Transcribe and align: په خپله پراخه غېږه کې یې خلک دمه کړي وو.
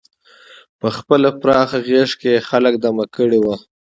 په 0.79 0.87
خپله 0.97 1.29
پراخه 1.41 1.79
غېږه 1.87 2.15
کې 2.21 2.29
یې 2.35 2.45
خلک 2.49 2.73
دمه 2.83 3.05
کړي 3.15 3.39
وو. 3.41 3.55